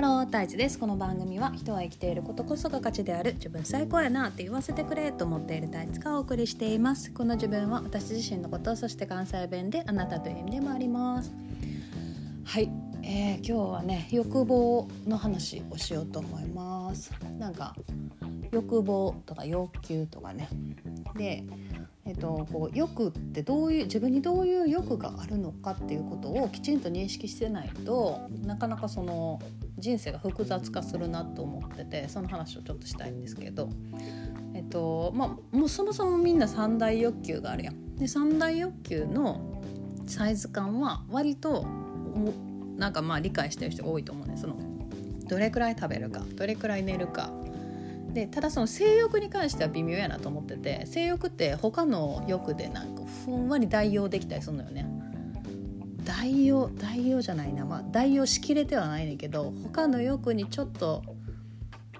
[0.00, 0.78] ハロー太一です。
[0.78, 7.12] この番組は人は生きていることこそが価値である自分最高やなって言わせてくれと思っている太一がお送りしています。
[7.12, 11.34] この自分は私自身のことそして関西弁であなたという意味でもあります。
[12.44, 17.12] はい、えー、今日はね欲望の話をしようと思います。
[17.38, 17.76] なんか
[18.52, 20.48] 欲望とか欲求とかね。
[21.14, 21.44] で
[22.06, 29.38] えっと、こう欲ってどういう自分にどういう欲があるのかっていうことをきちんと認識してないとなかなかその
[29.80, 33.70] 人生が複雑化するなと思っててその話をちょっとしたいんですけど、
[34.54, 37.96] えっとまあ、もうそもそもみんな三大欲求があるやん。
[37.96, 39.62] で三大欲求の
[40.06, 41.66] サイズ感は割と
[42.76, 44.36] なんかまあ理解してる人多いと思うね。
[44.36, 44.56] その
[45.28, 47.30] どれくらい食べるかどれくらい寝るか。
[48.12, 54.84] でただその性欲に関しては微妙やなと思ってて性欲って他の欲でなんかふんわり代用できたりするのよね。
[56.10, 57.64] 代用代用じゃないな。
[57.64, 61.02] まあ代用しきれてはないねんけど他の欲にちょっと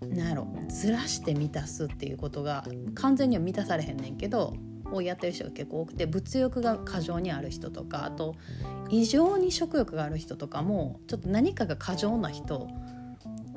[0.00, 4.54] なんやろずらして満たすっていうことが完全には満たされへんねんけど
[4.92, 8.36] をやってる人が結構多くて物欲が過剰にある人とかあと
[8.88, 12.68] 異常に食欲がある人とかもちょっと何かが過剰な人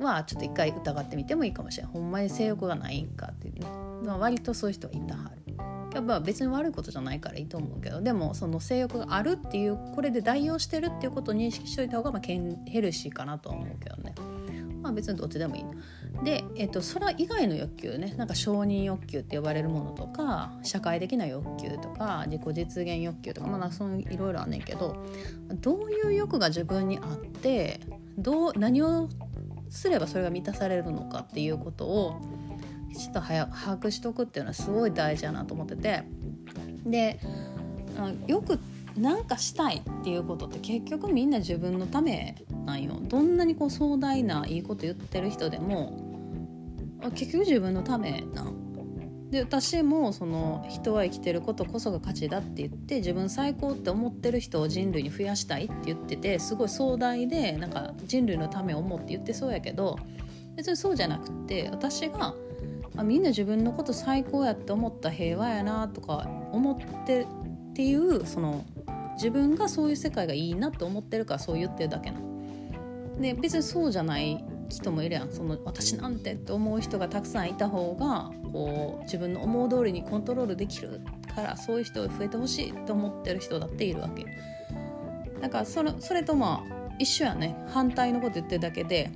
[0.00, 3.66] はちょっと一回疑ってみてもいいかもしれないほんまに性欲がないんかっていうね、
[4.02, 5.49] まあ、割とそういう人はいたはる。
[5.94, 14.14] やっぱ別に悪いことじゃないからいいと思うけどでもその性欲があるっていうこれで代用してるっていうことを認識しといた方がまあヘルシーかなとは思うけどね。
[14.82, 15.64] まあ別にどっちでもいい。
[16.24, 18.14] で、えっと、それ以外の欲求ね。
[18.16, 25.04] なんか承認欲求って呼ばれるものとか社会的な欲求とか自己実現欲求とかまあそういろいろあんねんけど
[25.54, 27.80] どういう欲が自分にあって
[28.18, 29.08] どう何を
[29.68, 32.20] すればそれが満たされるのかっていうことを
[32.92, 36.04] きちっと早把握しとくっていうのはすごい大事だなと思ってて。
[36.84, 37.20] で
[38.26, 38.58] よく
[38.96, 42.98] なんかしたいっていうことって結局みんな自分のためなんよ。
[43.02, 45.98] どんなにこう壮大ないいこと言ってる人でも
[47.14, 48.70] 結局自分のためなん。
[49.30, 60.00] で私もその人は生きてることこそが価値だって言って自分最高って思ってる人を人類に増やしたいって言っててすごい壮大でなんか人類のためを思って言ってそうやけど
[60.56, 62.34] 別にそうじゃなくて私が
[62.96, 67.26] あみんな自分のこと最高やって思った平和やなとか思ってっ
[67.72, 68.64] ていうその
[69.14, 72.20] 自分がそういう世界がいいなって思ってるからそう言ってるだけな
[73.20, 75.32] で別にそうじゃない人もいるやん。
[75.32, 81.00] その私なんてって思う人がたくさんいた方がこう自分の思う通りにコントロールできる
[81.34, 84.24] からそういう人増えてほしいと思ってる人だっているわけ。
[85.40, 87.56] だからそれそれとまあ一緒やね。
[87.68, 89.10] 反対のこと言ってるだけで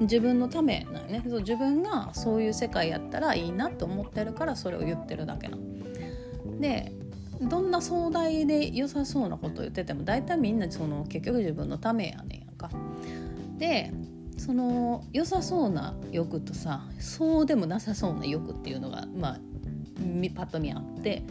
[0.00, 5.56] 自分のためなんよねそう自分がそういう世界やったらいいなと思ってるからそれを言ってるだけな
[6.60, 6.92] で
[7.40, 12.70] どんな壮大で良さそうなこと言ってても大体みんなその結局自分のためやねんやんか。
[13.58, 13.92] で
[14.38, 19.40] その良さそうな欲とさそうでもなさそうな欲っていうのがまあ
[20.34, 21.22] パッと見あって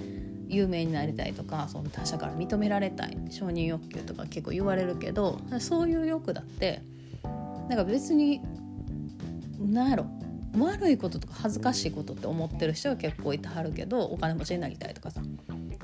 [0.47, 6.81] 有名になりたいとかその他者から認められたい承認欲求とか結構言われるけどそういう欲だって
[7.69, 8.41] なんか別に
[9.59, 10.05] 何やろ。
[10.57, 15.21] 悪いこととか恥ずかしいことって思ってる人が結構いてはるけどお金持ちになりたいとかさ。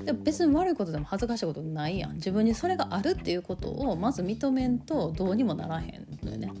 [0.02, 2.14] でも別に悪いことでも恥ずかしいことないやん。
[2.14, 6.52] 自分にそれがあるっていうことをまず認めんとどうにもならへんのよね。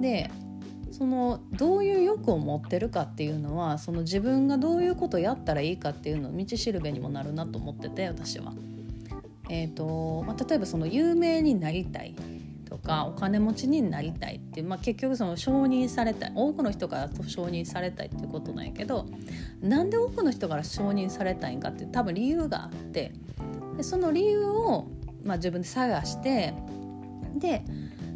[0.00, 0.30] で
[0.90, 8.52] そのどういう欲を持ってるかっていうのはその自分がどういうことをやったらいいかっていうの道しるべにもなるなと思ってて私は。
[9.50, 12.14] えーとまあ、例えばその有名になりたい。
[12.64, 19.06] とかお金持ちになりたいっていう、まあ、結局その承認されたい多くの人から承認されたいっていうことなんやけど
[19.60, 23.12] なんで多くの人から承認されたいんかって多分理由があって
[23.76, 24.86] でその理由を、
[25.22, 26.54] まあ、自分で探して
[27.36, 27.64] で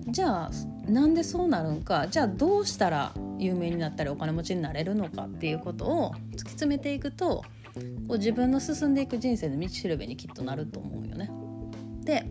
[0.08, 0.50] じゃあ
[0.90, 7.44] なんでそうなるんかじゃあどうしたら有名になったりお金持ちになれるのかっていうことを突き詰めていくと
[8.08, 11.30] こう自分の進んでいく人生の道しるべにきっとなると思うよね。
[12.04, 12.26] で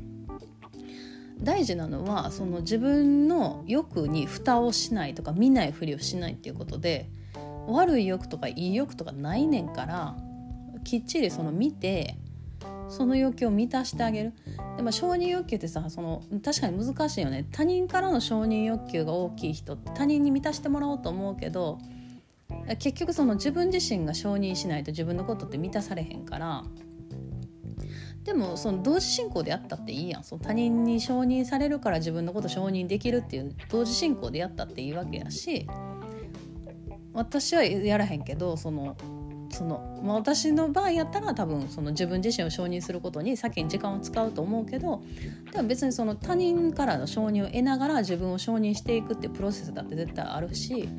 [1.41, 7.09] 大事なのはその自分の欲に蓋をしないとか見ないふりをしないっていうことで
[7.67, 10.15] 悪い欲とかいい欲とかないねんから
[10.83, 12.17] きっちりその見て
[12.89, 14.33] その欲求を満たしてあげる。
[14.77, 17.45] でも承認欲求ってさその確かに難しいよね。
[17.51, 21.79] 他人からの承認欲求が大きい人って他人に満たしてもらおうと思うけど
[22.79, 26.63] 結局その自分自身が承認しないと自分のことって満たされへんから
[28.27, 30.23] でもその同時進行でやったっていいやん。
[30.25, 35.65] その他人に承認されるから自分のこと承認できるっていう同時進行でやったっていいわけやし
[37.13, 38.97] 私はやらへんけどその
[39.49, 45.01] その、ま、私の場合やったら多分その自分自身を承認することに先に時間を使うと思うけど
[45.53, 50.89] でも別にその他人からの承認を得ながら自分を承認していくっていうプロセスだって絶対あるし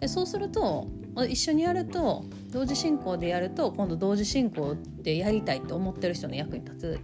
[0.00, 0.88] でそうすると
[1.28, 7.00] 一緒にやると同時進行でやると今度同時進行でやりたいって思ってる人の役に立つ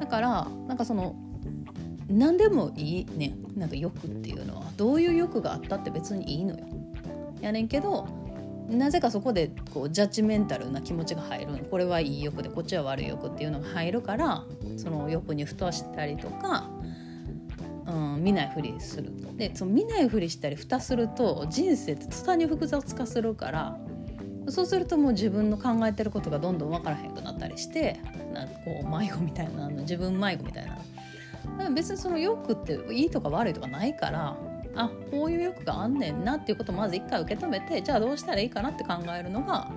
[0.00, 1.14] だからなんかその
[2.08, 3.34] 何でもいいね。
[3.56, 4.66] なんか欲っていうのは。
[4.76, 6.64] どういう欲があったって別にいいのよ。
[7.40, 8.06] やねんけど
[8.68, 14.44] なぜかそこでこうジャッジメンタルな気持ちが入るこれはいい欲でこっちは悪い欲っていうのが入るから
[14.76, 16.68] その欲にふとしたりとか、
[17.88, 23.78] うん、見ないふりするでその見ないふりしたり蓋すると人生って途端に複雑化するから
[24.48, 28.00] そうするともう自分の考えてることがどんどん分からへんくなったりして
[28.32, 34.36] なんかこう迷子みたいな自分迷子みたいな別にその欲っていいとか悪いとかないから
[34.74, 39.70] あこういう欲があんねんなっていうことをまず一回受け止めてじゃあどうしたらいいかなって考えるのが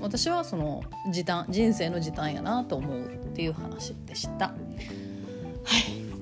[0.00, 4.54] 私はその時短人生の時短やなと思うっていう話でした。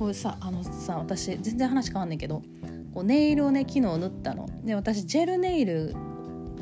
[0.04, 2.42] これさあのさ私全然話変わんねんけど
[2.92, 4.46] こうネイルをね昨日塗ったの。
[4.62, 5.94] で私ジェルネイル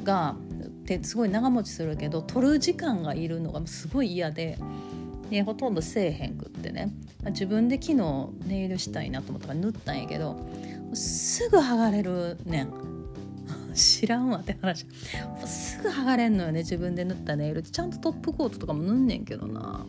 [0.05, 4.59] がってすごい長持ちするけど取る時間がいるのがすごい嫌で。
[5.29, 6.93] でほとんどせえへんくってね
[7.31, 10.37] 自分で昨日ネイルしたいなと思ったから塗ったんやけど
[10.93, 12.73] すぐ剥がれるねん
[13.75, 14.87] 知らんわって話
[15.47, 19.87] すぐ剥がれんのよね自分で塗ったネイルちゃんとトップコートとかも塗んねんけどな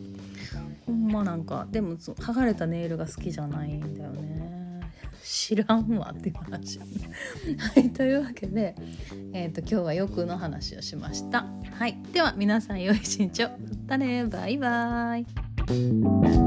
[0.86, 1.24] ほんま。
[1.24, 4.54] なんかでも剥がれたネイルが好きじゃないんだよね。
[5.22, 6.84] 知らんわっていう話は
[7.80, 8.74] いというわけで、
[9.32, 11.46] えーと、今日は欲の話をしました。
[11.72, 13.48] はいでは皆さん良い一日を。
[13.48, 13.56] ま
[13.88, 14.24] たね。
[14.24, 16.43] バイバーイ。